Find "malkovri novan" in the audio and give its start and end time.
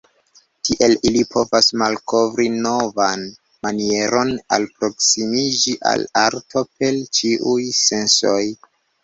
1.81-3.25